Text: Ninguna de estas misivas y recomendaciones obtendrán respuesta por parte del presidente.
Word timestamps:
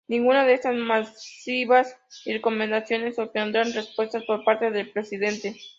Ninguna 0.07 0.45
de 0.45 0.55
estas 0.55 0.73
misivas 0.73 1.95
y 2.25 2.33
recomendaciones 2.33 3.19
obtendrán 3.19 3.71
respuesta 3.71 4.19
por 4.25 4.43
parte 4.43 4.71
del 4.71 4.89
presidente. 4.91 5.55